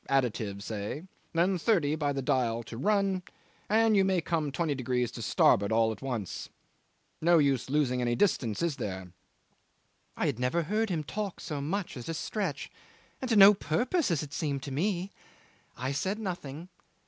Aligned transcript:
additive; 0.09 0.63
say, 0.63 1.03
then, 1.31 1.59
thirty 1.59 1.95
by 1.95 2.11
the 2.11 2.23
dial 2.23 2.63
to 2.63 2.75
run, 2.75 3.21
and 3.69 3.95
you 3.95 4.03
may 4.03 4.19
come 4.19 4.51
twenty 4.51 4.73
degrees 4.73 5.11
to 5.11 5.21
starboard 5.21 5.71
at 5.71 6.01
once. 6.01 6.49
No 7.21 7.37
use 7.37 7.69
losing 7.69 8.01
any 8.01 8.15
distance 8.15 8.63
is 8.63 8.77
there?' 8.77 9.11
I 10.17 10.25
had 10.25 10.39
never 10.39 10.63
heard 10.63 10.89
him 10.89 11.03
talk 11.03 11.39
so 11.39 11.61
much 11.61 11.95
at 11.95 12.09
a 12.09 12.15
stretch, 12.15 12.71
and 13.21 13.29
to 13.29 13.35
no 13.35 13.53
purpose 13.53 14.09
as 14.09 14.23
it 14.23 14.33
seemed 14.33 14.63
to 14.63 14.71
me. 14.71 15.11
I 15.77 15.91
said 15.91 16.17
nothing. 16.17 16.69